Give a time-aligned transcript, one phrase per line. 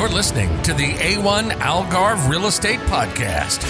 [0.00, 3.60] You're listening to the A1 Algarve Real Estate Podcast,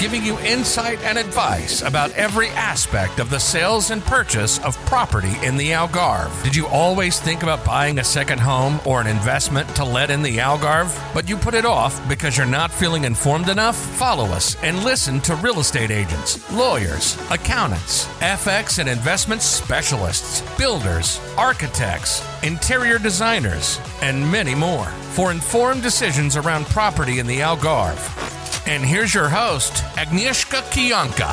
[0.00, 5.34] giving you insight and advice about every aspect of the sales and purchase of property
[5.42, 6.42] in the Algarve.
[6.42, 10.22] Did you always think about buying a second home or an investment to let in
[10.22, 13.76] the Algarve, but you put it off because you're not feeling informed enough?
[13.76, 21.20] Follow us and listen to real estate agents, lawyers, accountants, FX and investment specialists, builders,
[21.36, 24.84] architects, interior designers, and many more
[25.16, 28.04] for informed decisions around property in the Algarve.
[28.68, 31.32] And here's your host, Agnieszka Kianka.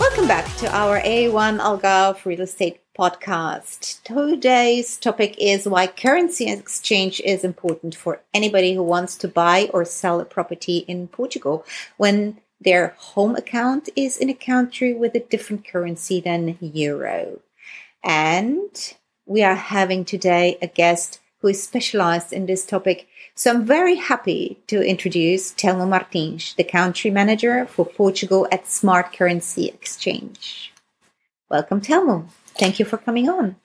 [0.00, 4.00] Welcome back to our A1 Algarve Real Estate Podcast.
[4.04, 9.84] Today's topic is why currency exchange is important for anybody who wants to buy or
[9.84, 11.64] sell a property in Portugal
[11.96, 17.40] when their home account is in a country with a different currency than euro.
[18.08, 18.94] And
[19.26, 23.06] we are having today a guest who is specialized in this topic.
[23.34, 29.12] So I'm very happy to introduce Telmo Martins, the country manager for Portugal at Smart
[29.12, 30.72] Currency Exchange.
[31.50, 32.28] Welcome, Telmo.
[32.58, 33.56] Thank you for coming on.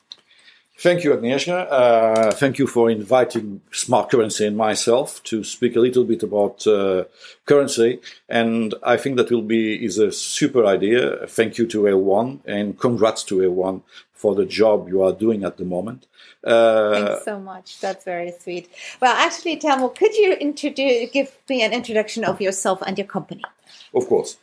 [0.77, 1.67] Thank you, Agnieszka.
[1.69, 6.65] Uh, thank you for inviting Smart Currency and myself to speak a little bit about
[6.65, 7.03] uh,
[7.45, 7.99] currency.
[8.27, 11.27] And I think that will be is a super idea.
[11.27, 13.81] Thank you to A1 and congrats to A1
[14.13, 16.07] for the job you are doing at the moment.
[16.43, 17.79] Uh, Thanks so much.
[17.79, 18.67] That's very sweet.
[18.99, 23.43] Well, actually, Telmo, could you introduce, give me an introduction of yourself and your company?
[23.93, 24.37] Of course.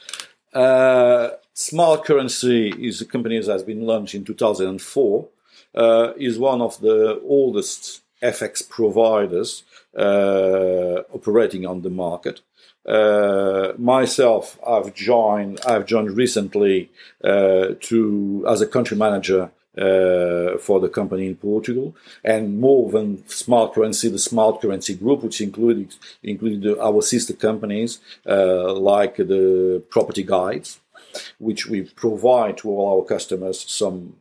[0.55, 5.29] Uh, Smart Currency is a company that has been launched in 2004.
[5.75, 9.63] Uh, is one of the oldest FX providers
[9.97, 12.41] uh, operating on the market.
[12.87, 15.61] Uh, myself, I've joined.
[15.67, 16.91] I've joined recently
[17.23, 23.27] uh, to as a country manager uh, for the company in Portugal, and more than
[23.29, 29.83] Smart Currency, the Smart Currency Group, which included included our sister companies uh, like the
[29.91, 30.81] Property Guides,
[31.39, 34.17] which we provide to all our customers some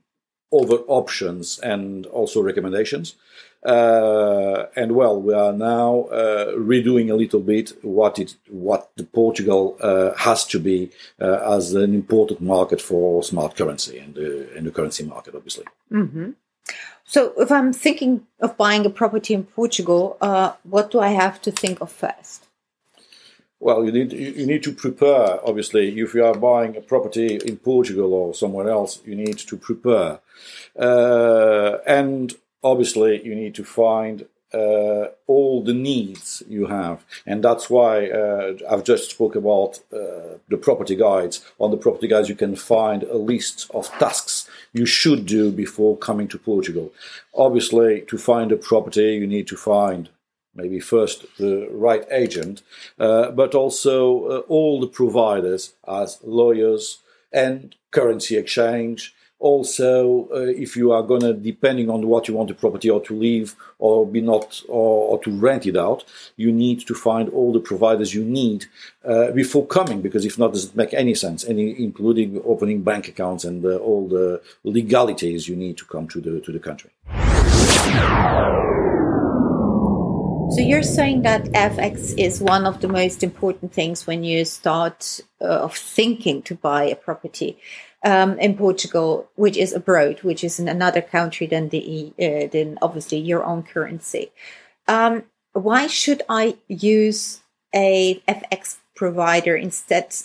[0.52, 3.16] other options and also recommendations.
[3.64, 9.04] Uh, and well, we are now uh, redoing a little bit what it what the
[9.04, 10.90] Portugal uh, has to be
[11.20, 15.66] uh, as an important market for smart currency and the and the currency market, obviously.
[15.92, 16.32] Mm-hmm.
[17.04, 21.42] So, if I'm thinking of buying a property in Portugal, uh, what do I have
[21.42, 22.49] to think of first?
[23.62, 25.46] Well, you need you need to prepare.
[25.46, 29.58] Obviously, if you are buying a property in Portugal or somewhere else, you need to
[29.58, 30.20] prepare,
[30.80, 37.70] uh, and obviously you need to find uh, all the needs you have, and that's
[37.70, 41.46] why uh, I've just spoke about uh, the property guides.
[41.60, 45.98] On the property guides, you can find a list of tasks you should do before
[45.98, 46.94] coming to Portugal.
[47.36, 50.10] Obviously, to find a property, you need to find
[50.60, 52.62] maybe first the right agent,
[53.00, 57.00] uh, but also uh, all the providers as lawyers
[57.32, 59.16] and currency exchange.
[59.40, 63.00] Also uh, if you are going to depending on what you want the property or
[63.00, 66.04] to leave or be not or, or, to rent it out
[66.36, 68.66] you need to find all the providers you need
[69.06, 73.08] uh, before coming because if not does it make any sense any including opening bank
[73.08, 76.92] accounts and uh, all the legalities you need to come to the to the country
[80.52, 85.20] so you're saying that FX is one of the most important things when you start
[85.42, 87.58] uh, of thinking to buy a property
[88.04, 92.80] um, in Portugal, which is abroad, which is in another country than the uh, than
[92.82, 94.32] obviously your own currency.
[94.88, 95.24] Um,
[95.54, 97.42] why should I use
[97.74, 100.16] a FX provider instead?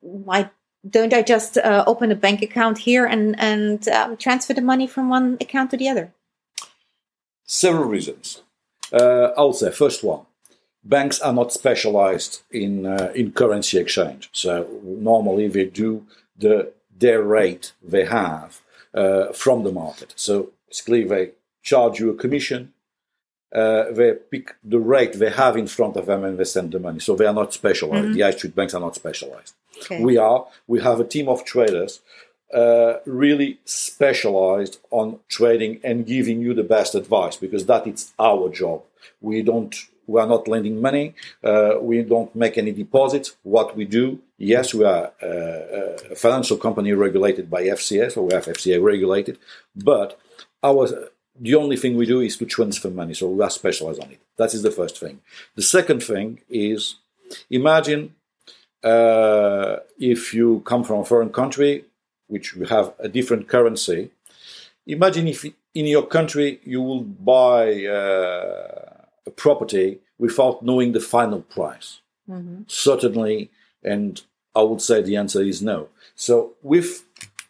[0.00, 0.50] Why
[0.88, 4.86] don't I just uh, open a bank account here and and um, transfer the money
[4.86, 6.12] from one account to the other?
[7.44, 8.42] Several reasons.
[8.92, 10.22] Uh, I'll first one
[10.88, 14.30] banks are not specialized in uh, in currency exchange.
[14.32, 16.06] So normally they do
[16.36, 18.60] the their rate they have
[18.94, 20.14] uh, from the market.
[20.16, 21.30] So basically, they
[21.62, 22.72] charge you a commission.
[23.54, 26.78] Uh, they pick the rate they have in front of them and they send the
[26.78, 27.00] money.
[27.00, 28.04] So they are not specialized.
[28.04, 28.12] Mm-hmm.
[28.12, 29.54] The high street banks are not specialized.
[29.84, 30.02] Okay.
[30.02, 30.46] We are.
[30.66, 32.00] We have a team of traders
[32.54, 38.48] uh, really specialized on trading and giving you the best advice because that is our
[38.48, 38.82] job.
[39.20, 39.74] We don't
[40.08, 41.14] we are not lending money.
[41.44, 43.36] Uh, we don't make any deposits.
[43.42, 48.32] What we do, yes, we are uh, a financial company regulated by FCA, so we
[48.32, 49.38] have FCA regulated,
[49.76, 50.18] but
[50.62, 50.88] our
[51.40, 54.20] the only thing we do is to transfer money, so we are specialized on it.
[54.38, 55.20] That is the first thing.
[55.54, 56.96] The second thing is
[57.50, 58.14] imagine
[58.82, 61.84] uh, if you come from a foreign country,
[62.28, 64.10] which you have a different currency.
[64.86, 65.44] Imagine if
[65.74, 72.00] in your country, you will buy uh, a property without knowing the final price.
[72.28, 72.62] Mm-hmm.
[72.66, 73.50] Certainly,
[73.82, 74.22] and
[74.54, 75.88] I would say the answer is no.
[76.14, 77.04] So, with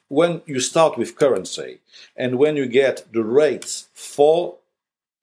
[0.08, 1.80] when you start with currency
[2.16, 4.56] and when you get the rates for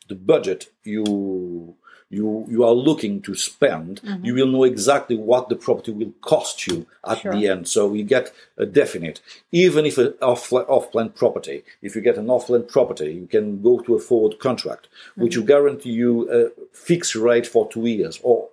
[0.07, 1.75] the budget you
[2.15, 4.25] you you are looking to spend, mm-hmm.
[4.25, 7.33] you will know exactly what the property will cost you at sure.
[7.33, 7.67] the end.
[7.67, 9.21] So you get a definite.
[9.51, 13.27] Even if an off off plan property, if you get an off plan property, you
[13.27, 15.23] can go to a forward contract, mm-hmm.
[15.23, 16.39] which will guarantee you a
[16.75, 18.49] fixed rate for two years or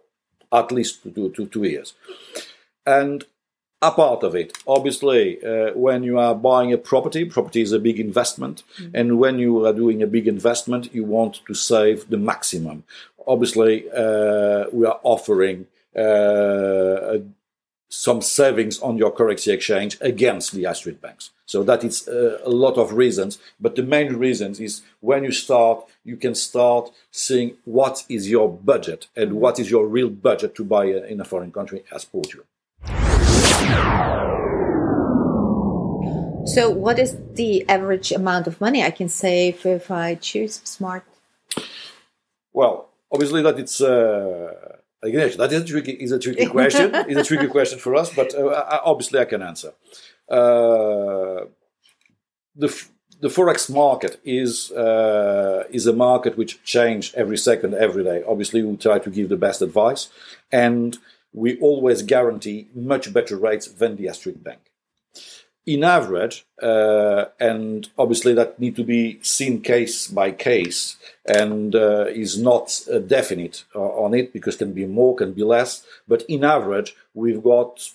[0.53, 1.95] at least two, two, two years.
[2.85, 3.25] And
[3.83, 4.57] a part of it.
[4.67, 8.95] Obviously, uh, when you are buying a property, property is a big investment, mm-hmm.
[8.95, 12.85] and when you are doing a big investment, you want to save the maximum.
[13.27, 15.67] Obviously, uh, we are offering
[15.97, 17.19] uh,
[17.89, 21.31] some savings on your currency exchange against the high street banks.
[21.45, 25.33] So that is uh, a lot of reasons, but the main reasons is when you
[25.33, 30.55] start, you can start seeing what is your budget and what is your real budget
[30.55, 32.47] to buy in a foreign country as Portugal.
[36.45, 41.05] So, what is the average amount of money I can save if I choose smart?
[42.53, 46.95] Well, obviously, that it's uh, again that is a tricky is a tricky question.
[46.95, 49.73] is a tricky question for us, but uh, obviously, I can answer.
[50.29, 51.47] Uh,
[52.57, 52.69] the
[53.21, 58.23] the forex market is uh, is a market which changes every second, every day.
[58.27, 60.09] Obviously, we try to give the best advice,
[60.51, 60.99] and
[61.33, 64.61] we always guarantee much better rates than the Street Bank.
[65.65, 72.07] In average, uh, and obviously that need to be seen case by case, and uh,
[72.07, 75.85] is not uh, definite on it because can be more, can be less.
[76.09, 77.89] But in average, we've got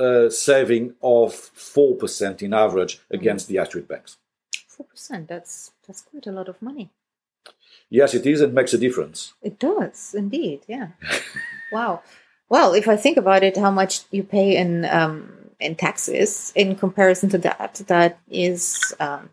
[0.00, 4.16] a saving of four percent in average against the Street banks.
[4.66, 5.28] Four percent.
[5.28, 6.90] That's that's quite a lot of money.
[7.88, 8.40] Yes, it is.
[8.40, 9.34] It makes a difference.
[9.42, 10.62] It does indeed.
[10.66, 10.88] Yeah.
[11.72, 12.02] wow.
[12.48, 16.76] Well, if I think about it, how much you pay in um, in taxes in
[16.76, 19.30] comparison to that, that is um,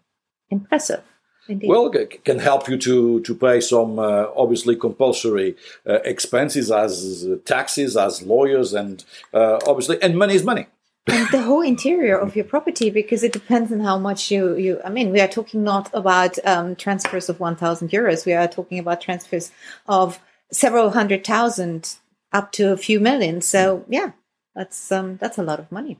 [0.49, 1.03] impressive.
[1.47, 1.67] Indeed.
[1.67, 5.55] Well, it can help you to to pay some uh, obviously compulsory
[5.87, 10.67] uh, expenses as taxes, as lawyers, and uh, obviously, and money is money.
[11.07, 14.79] and the whole interior of your property, because it depends on how much you you.
[14.85, 18.25] I mean, we are talking not about um, transfers of one thousand euros.
[18.25, 19.51] We are talking about transfers
[19.87, 20.19] of
[20.51, 21.97] several hundred thousand
[22.31, 23.41] up to a few million.
[23.41, 24.11] So yeah,
[24.55, 25.97] that's um, that's a lot of money.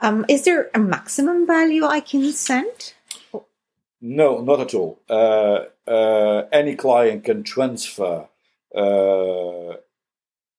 [0.00, 2.94] Um, is there a maximum value I can send?
[4.00, 5.00] No, not at all.
[5.08, 8.26] Uh, uh, any client can transfer
[8.74, 9.76] uh,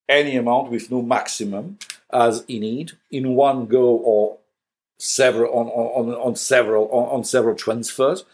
[0.09, 1.77] any amount with no maximum
[2.11, 4.37] as he need in one go or
[4.97, 8.25] several on on, on several on, on several transfers.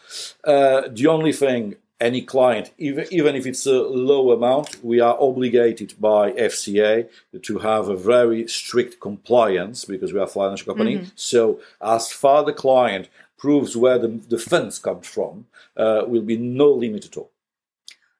[0.44, 5.16] Uh, the only thing any client, even, even if it's a low amount, we are
[5.20, 7.08] obligated by FCA
[7.42, 10.96] to have a very strict compliance because we are a financial company.
[10.96, 11.10] Mm-hmm.
[11.14, 13.08] So as far the client
[13.38, 15.46] proves where the, the funds come from,
[15.76, 17.30] uh, will be no limit at all.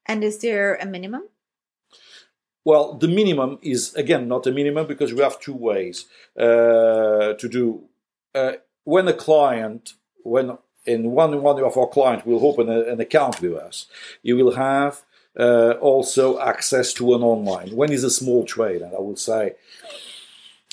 [0.06, 1.24] And is there a minimum?
[2.64, 6.06] Well, the minimum is again not a minimum because we have two ways
[6.38, 7.84] uh, to do.
[8.34, 8.52] Uh,
[8.84, 13.40] when a client, when in one one of our clients will open a, an account
[13.40, 13.86] with us,
[14.22, 15.02] you will have
[15.38, 17.74] uh, also access to an online.
[17.74, 19.54] When is a small trade, and I will say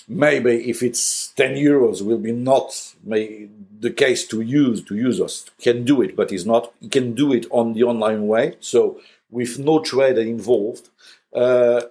[0.09, 5.45] maybe if it's 10 euros will be not the case to use to use us
[5.61, 8.99] can do it but it's not you can do it on the online way so
[9.29, 10.89] with no trader involved
[11.35, 11.81] uh,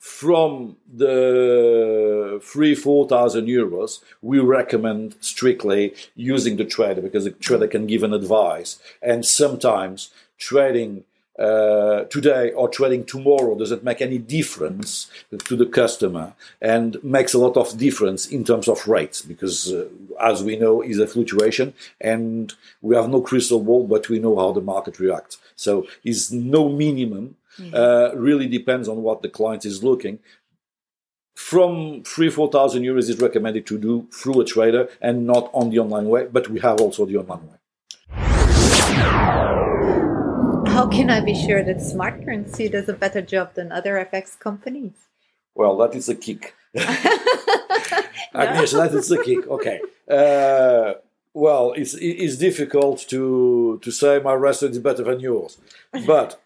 [0.00, 7.68] from the three, four thousand euros, we recommend strictly using the trader because the trader
[7.68, 8.80] can give an advice.
[9.02, 11.04] And sometimes trading
[11.38, 15.10] uh, today or trading tomorrow doesn't make any difference
[15.44, 19.86] to the customer and makes a lot of difference in terms of rates because uh,
[20.20, 24.36] as we know is a fluctuation and we have no crystal ball but we know
[24.36, 27.74] how the market reacts so is no minimum mm-hmm.
[27.74, 30.18] uh, really depends on what the client is looking.
[31.34, 35.70] From three, four thousand euros is recommended to do through a trader and not on
[35.70, 37.56] the online way, but we have also the online way.
[40.80, 44.38] How can I be sure that smart currency does a better job than other FX
[44.38, 44.92] companies?
[45.54, 46.54] Well, that is a kick.
[48.34, 49.46] Agnieszka, that is a kick.
[49.46, 49.80] Okay.
[50.08, 50.94] Uh,
[51.34, 55.58] well, it's it's difficult to to say my restaurant is better than yours,
[56.06, 56.40] but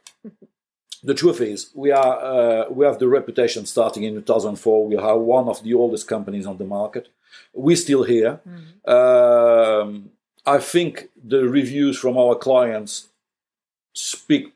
[1.05, 4.87] the truth is, we are uh, we have the reputation starting in 2004.
[4.87, 7.09] We are one of the oldest companies on the market.
[7.53, 8.41] We're still here.
[8.49, 8.91] Mm-hmm.
[8.91, 10.11] Um,
[10.47, 13.09] I think the reviews from our clients
[13.93, 14.53] speak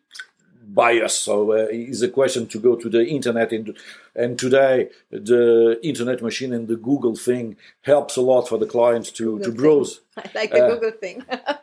[0.71, 1.15] by us.
[1.19, 3.77] So uh, it's a question to go to the internet, and,
[4.15, 9.11] and today the internet machine and the Google thing helps a lot for the clients
[9.13, 9.57] to, Google to thing.
[9.61, 10.01] browse.
[10.17, 11.25] I like the Uh, Google thing.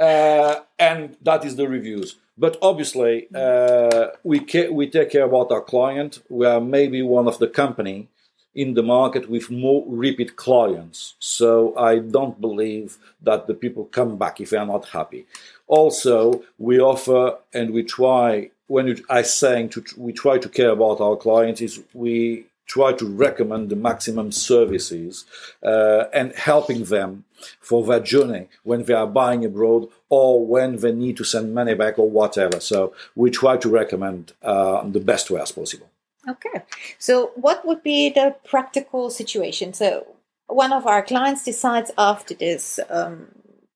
[0.00, 2.16] uh, and that is the reviews.
[2.38, 6.22] But obviously, uh, we ca- we take care about our client.
[6.30, 8.08] We are maybe one of the company
[8.54, 11.14] in the market with more repeat clients.
[11.18, 15.26] So I don't believe that the people come back if they are not happy.
[15.66, 18.50] Also, we offer and we try.
[18.66, 23.06] When I saying to we try to care about our clients is we try to
[23.26, 25.24] recommend the maximum services
[25.64, 27.24] uh, and helping them
[27.60, 31.74] for their journey when they are buying abroad or when they need to send money
[31.74, 32.60] back or whatever.
[32.60, 35.88] So we try to recommend uh, the best way as possible.
[36.28, 36.62] Okay.
[36.98, 39.72] So, what would be the practical situation?
[39.72, 40.06] So,
[40.46, 43.28] one of our clients decides after this um,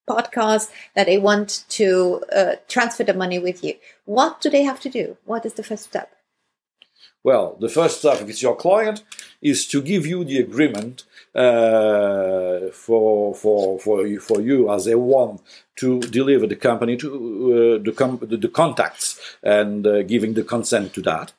[0.07, 3.75] podcast that they want to uh, transfer the money with you.
[4.05, 5.17] What do they have to do?
[5.25, 6.15] What is the first step?
[7.25, 9.03] Well, the first step, if it's your client,
[9.41, 11.05] is to give you the agreement
[11.35, 15.41] uh, for for for you, for you as A1
[15.77, 20.45] to deliver the company to uh, the, com- the the contacts and uh, giving the
[20.45, 21.33] consent to that.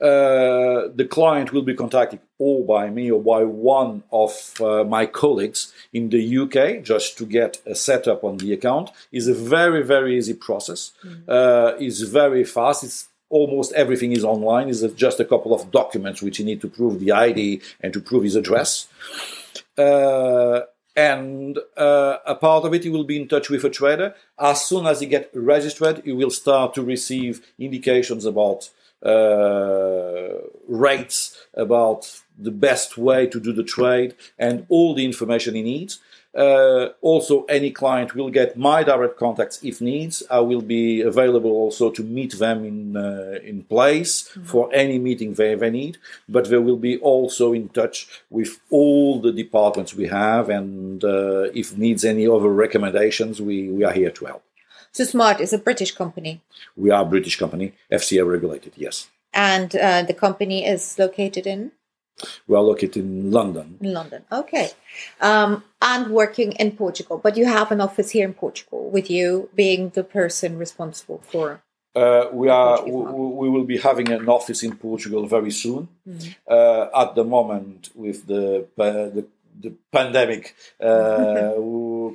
[0.00, 5.06] Uh, the client will be contacted or by me or by one of uh, my
[5.06, 8.90] colleagues in the UK just to get a setup on the account.
[9.10, 10.92] is a very very easy process.
[11.26, 12.84] Uh, it's very fast.
[12.84, 14.68] It's almost everything is online.
[14.68, 18.00] It's just a couple of documents which you need to prove the ID and to
[18.00, 18.86] prove his address.
[19.76, 20.60] Uh,
[20.96, 24.14] and uh, a part of it, you will be in touch with a trader.
[24.38, 28.70] As soon as you get registered, you will start to receive indications about
[29.04, 30.38] uh,
[30.68, 35.98] rates, about the best way to do the trade, and all the information he needs.
[36.34, 40.22] Uh, also, any client will get my direct contacts if needs.
[40.28, 45.34] I will be available also to meet them in uh, in place for any meeting
[45.34, 45.98] they, they need.
[46.28, 51.44] But they will be also in touch with all the departments we have, and uh,
[51.54, 54.42] if needs any other recommendations, we, we are here to help.
[54.90, 56.40] So, Smart is a British company,
[56.76, 58.72] We are a British company, FCA regulated.
[58.76, 61.72] Yes, and uh, the company is located in
[62.46, 63.78] we are located in London.
[63.80, 64.24] in London.
[64.30, 64.70] Okay,
[65.20, 67.18] um, and working in Portugal.
[67.18, 71.62] But you have an office here in Portugal, with you being the person responsible for.
[71.94, 72.84] Uh, we are.
[72.84, 75.88] We, we will be having an office in Portugal very soon.
[76.48, 79.26] Uh, at the moment, with the uh, the,
[79.58, 81.54] the pandemic, uh,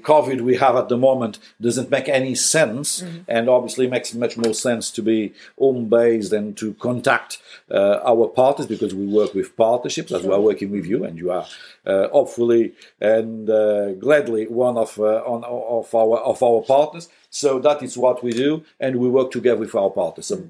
[0.01, 4.53] COVID we have at the moment doesn't make any sense, and obviously makes much more
[4.53, 7.39] sense to be home based and to contact
[7.71, 11.17] uh, our partners because we work with partnerships as we are working with you, and
[11.17, 11.45] you are
[11.85, 17.09] uh, hopefully and uh, gladly one of uh, on, of our of our partners.
[17.29, 20.27] So that is what we do, and we work together with our partners.
[20.27, 20.47] So,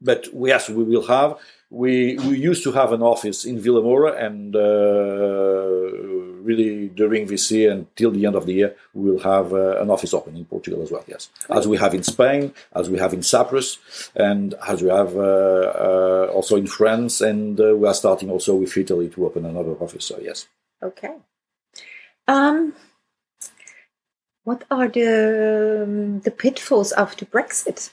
[0.00, 1.38] but yes, we will have.
[1.72, 4.60] We we used to have an office in Vilamoura, and uh,
[6.48, 9.88] really during this year until the end of the year, we will have uh, an
[9.88, 11.02] office open in Portugal as well.
[11.08, 13.78] Yes, as we have in Spain, as we have in Cyprus,
[14.14, 18.54] and as we have uh, uh, also in France, and uh, we are starting also
[18.54, 20.04] with Italy to open another office.
[20.04, 20.48] So yes.
[20.82, 21.14] Okay.
[22.28, 22.74] Um,
[24.44, 27.90] what are the um, the pitfalls after Brexit?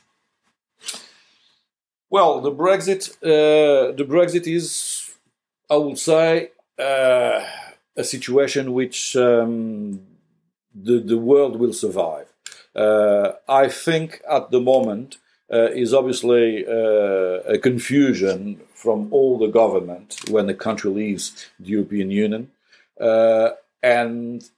[2.12, 5.12] Well, the Brexit, uh, the Brexit is,
[5.70, 7.46] I would say, uh,
[7.96, 10.01] a situation which um,
[10.74, 12.25] the the world will survive.
[12.75, 15.18] Uh, I think at the moment
[15.54, 21.70] uh, is obviously uh, a confusion from all the government when the country leaves the
[21.70, 22.50] European Union,
[23.00, 23.50] uh,
[23.84, 24.50] and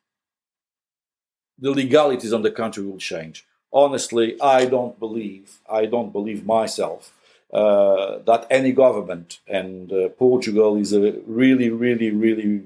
[1.60, 3.46] the legalities on the country will change.
[3.74, 7.14] Honestly, I don't believe, I don't believe myself
[7.54, 12.64] uh, that any government, and uh, Portugal is a really, really, really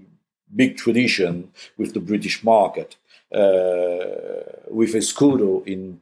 [0.56, 2.96] big tradition with the British market,
[3.34, 6.01] uh, with Escudo in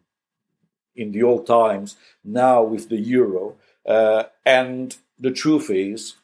[0.96, 3.56] in the old times, now with the euro,
[3.88, 6.16] uh, and the truth is,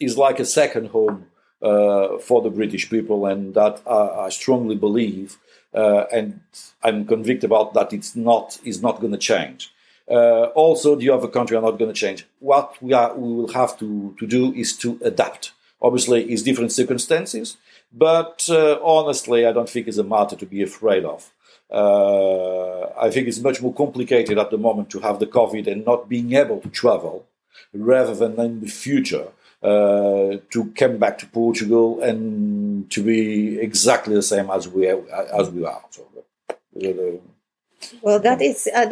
[0.00, 1.26] is like a second home
[1.60, 5.36] uh, for the British people, and that I, I strongly believe,
[5.74, 6.40] uh, and
[6.82, 7.92] I'm convinced about that.
[7.92, 9.71] It's not is not going to change.
[10.10, 12.26] Uh, also, the other country are not going to change.
[12.40, 15.52] What we are we will have to to do is to adapt.
[15.80, 17.56] Obviously, it's different circumstances,
[17.92, 21.32] but uh, honestly, I don't think it's a matter to be afraid of.
[21.70, 25.86] Uh, I think it's much more complicated at the moment to have the COVID and
[25.86, 27.26] not being able to travel,
[27.72, 29.28] rather than in the future
[29.62, 35.50] uh, to come back to Portugal and to be exactly the same as we as
[35.50, 35.84] we are.
[35.90, 36.06] So,
[36.74, 37.20] the
[38.02, 38.90] Well, that is, uh,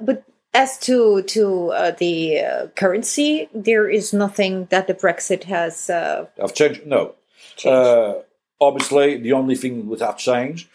[0.00, 5.90] but as to to uh, the uh, currency, there is nothing that the Brexit has
[5.90, 6.86] uh, have changed.
[6.86, 7.14] No,
[7.56, 7.76] changed.
[7.76, 8.14] Uh,
[8.60, 10.68] obviously, the only thing that have changed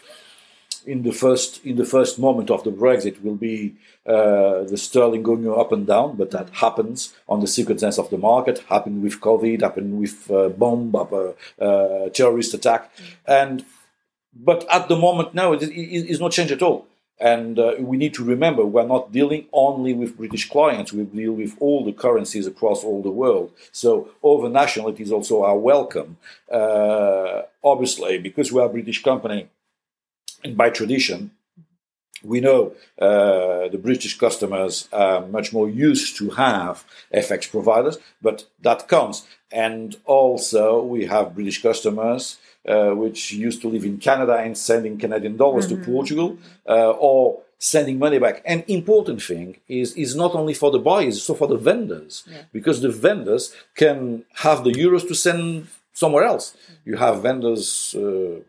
[0.86, 3.76] in the first in the first moment of the Brexit will be
[4.06, 8.18] uh, the sterling going up and down, but that happens on the circumstance of the
[8.18, 8.60] market.
[8.70, 12.92] Happened with COVID, happened with uh, bomb, uh, uh, terrorist attack,
[13.28, 13.66] and
[14.34, 16.88] but at the moment now it is not changed at all.
[17.22, 21.34] And uh, we need to remember we're not dealing only with British clients, we deal
[21.34, 23.54] with all the currencies across all the world.
[23.72, 26.18] So, over nationalities also are welcome.
[26.52, 29.48] Uh, obviously, because we are a British company,
[30.44, 31.30] and by tradition,
[32.24, 38.46] we know uh, the British customers are much more used to have FX providers, but
[38.62, 39.28] that comes.
[39.52, 42.38] And also, we have British customers
[42.68, 45.84] uh, which used to live in Canada and sending Canadian dollars Mm-hmm.
[45.84, 46.38] to Portugal
[46.68, 48.42] uh, or sending money back.
[48.46, 52.24] And important thing is is not only for the buyers, it's also for the vendors
[52.52, 56.56] because the vendors can have the euros to send somewhere else.
[56.86, 57.96] You have vendors.
[57.96, 58.42] Uh,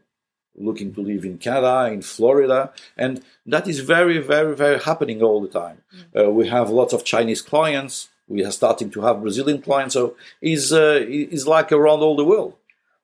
[0.55, 5.41] looking to live in Canada, in Florida, and that is very, very, very happening all
[5.41, 5.79] the time.
[6.15, 8.11] Uh, we have lots of Chinese clients.
[8.29, 12.25] We are starting to have Brazilian clients, so is uh, is like around all the
[12.33, 12.53] world.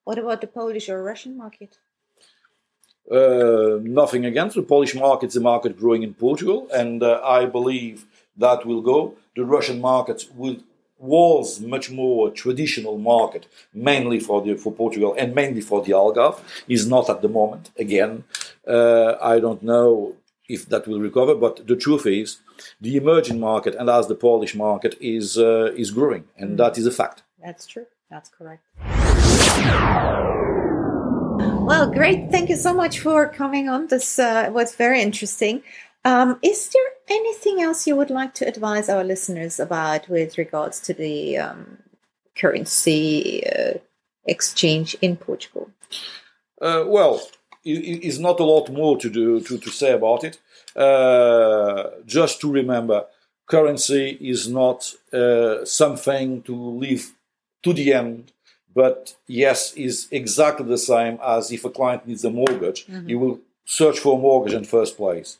[0.08, 1.76] What about the Polish or Russian market?
[3.10, 8.06] Uh, nothing against the Polish market; a market growing in Portugal, and uh, I believe
[8.44, 8.98] that will go.
[9.36, 10.56] The Russian market will
[10.98, 13.42] was much more traditional market,
[13.74, 16.38] mainly for the for Portugal and mainly for the Algarve.
[16.76, 17.64] Is not at the moment.
[17.84, 18.12] Again,
[18.76, 19.88] uh, I don't know
[20.56, 22.28] if that will recover, but the truth is,
[22.80, 26.86] the emerging market and as the Polish market is uh, is growing, and that is
[26.92, 27.18] a fact.
[27.44, 27.86] That's true.
[28.12, 28.64] That's correct.
[31.68, 32.30] Well, great.
[32.30, 33.88] Thank you so much for coming on.
[33.88, 35.62] This uh, was very interesting.
[36.04, 40.80] Um, is there anything else you would like to advise our listeners about with regards
[40.80, 41.78] to the um,
[42.34, 43.74] currency uh,
[44.24, 45.70] exchange in Portugal?
[46.60, 47.20] Uh, well,
[47.64, 50.38] it is not a lot more to do to, to say about it.
[50.74, 53.04] Uh, just to remember,
[53.46, 57.12] currency is not uh, something to leave
[57.62, 58.32] to the end.
[58.82, 63.40] But yes, is exactly the same as if a client needs a mortgage, you will
[63.64, 65.30] search for a mortgage in first place.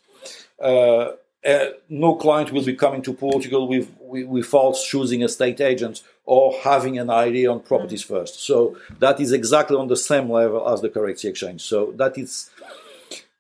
[0.61, 1.13] Uh,
[1.53, 6.03] uh, no client will be coming to Portugal with, with, without choosing a state agent
[6.25, 8.35] or having an idea on properties first.
[8.45, 11.61] So that is exactly on the same level as the currency exchange.
[11.63, 12.51] So that is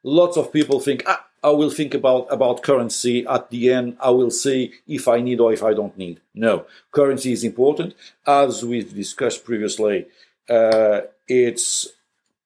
[0.04, 3.96] lots of people think ah, I will think about about currency at the end.
[4.00, 6.20] I will see if I need or if I don't need.
[6.34, 7.94] No, currency is important,
[8.26, 10.06] as we've discussed previously.
[10.48, 11.88] Uh, it's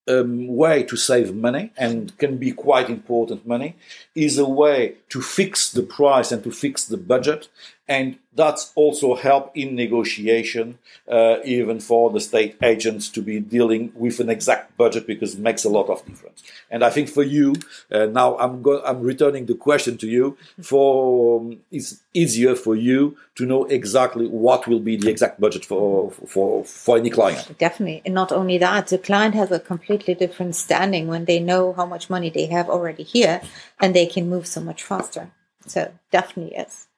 [0.09, 3.76] a way to save money and can be quite important money.
[4.14, 7.48] Is a way to fix the price and to fix the budget,
[7.88, 13.92] and that's also help in negotiation, uh, even for the state agents to be dealing
[13.95, 16.42] with an exact budget because it makes a lot of difference.
[16.71, 17.55] And I think for you,
[17.90, 20.37] uh, now I'm go- I'm returning the question to you.
[20.62, 25.64] For um, it's easier for you to know exactly what will be the exact budget
[25.64, 27.59] for for for any client.
[27.59, 28.03] Definitely.
[28.07, 31.87] And not only that, the client has a completely different standing when they know how
[31.87, 33.42] much money they have already here
[33.81, 35.33] and they can move so much faster.
[35.66, 36.88] So, definitely yes.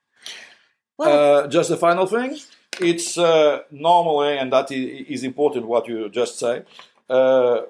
[0.99, 2.39] Well, Uh, just a final thing.
[2.81, 6.63] It's uh, normally, and that is important what you just say,
[7.09, 7.63] uh,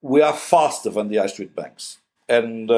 [0.00, 1.98] we are faster than the high street banks.
[2.28, 2.70] And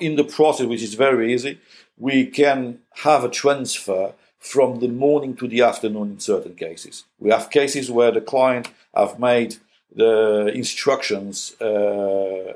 [0.00, 1.58] in the process, which is very easy,
[1.98, 7.04] we can have a transfer from the morning to the afternoon in certain cases.
[7.18, 9.56] We have cases where the client have made
[9.94, 12.54] the instructions uh,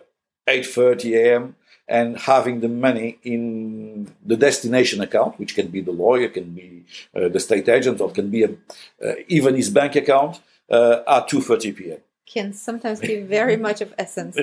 [0.49, 1.57] 8.30 a.m
[1.89, 6.85] and having the money in the destination account, which can be the lawyer, can be
[7.15, 8.51] uh, the state agent, or can be a,
[9.05, 11.99] uh, even his bank account uh, at 2.30 p.m.
[12.27, 14.37] can sometimes be very much of essence.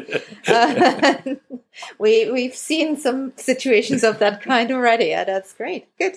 [0.48, 1.18] Uh,
[2.00, 5.08] we we've seen some situations of that kind already.
[5.08, 5.86] Yeah, that's great.
[5.98, 6.16] Good.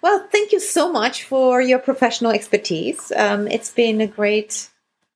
[0.00, 3.12] Well, thank you so much for your professional expertise.
[3.14, 4.68] Um, it's been a great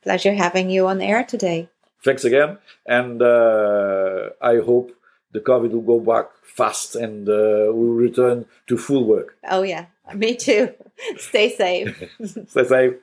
[0.02, 1.68] pleasure having you on air today.
[2.04, 4.95] Thanks again, and uh, I hope
[5.37, 9.37] the COVID will go back fast and uh, we'll return to full work.
[9.49, 10.72] Oh yeah, me too.
[11.18, 12.03] Stay safe.
[12.49, 12.94] Stay safe.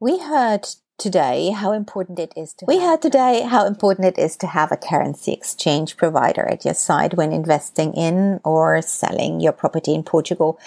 [0.00, 4.36] We heard today how important it is to we heard today how important it is
[4.36, 9.52] to have a currency exchange provider at your side when investing in or selling your
[9.52, 10.58] property in Portugal.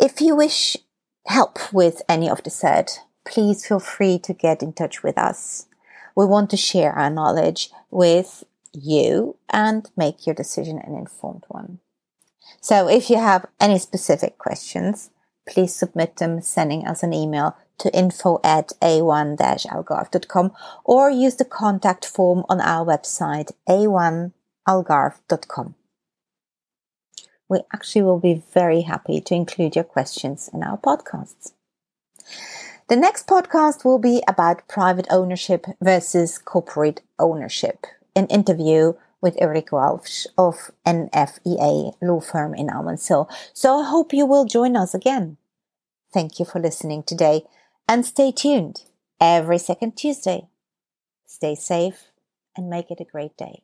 [0.00, 0.76] If you wish
[1.26, 2.90] help with any of the said,
[3.24, 5.66] please feel free to get in touch with us.
[6.16, 11.80] We want to share our knowledge with you and make your decision an informed one.
[12.60, 15.10] So if you have any specific questions,
[15.48, 20.52] please submit them sending us an email to info at a1-algarve.com
[20.84, 25.74] or use the contact form on our website a1algarve.com.
[27.48, 31.52] We actually will be very happy to include your questions in our podcasts.
[32.88, 37.86] The next podcast will be about private ownership versus corporate ownership.
[38.16, 43.30] An interview with Eric Walsh of NFEA law firm in Almancil.
[43.52, 45.36] So I hope you will join us again.
[46.12, 47.42] Thank you for listening today
[47.86, 48.82] and stay tuned
[49.20, 50.48] every second Tuesday.
[51.26, 52.10] Stay safe
[52.56, 53.62] and make it a great day.